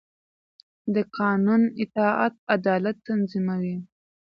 [0.93, 3.77] د قانون اطاعت عدالت تضمینوي